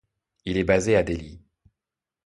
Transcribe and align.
Il 0.45 0.57
est 0.57 0.63
basée 0.63 0.95
à 0.95 1.03
Delhi. 1.03 1.39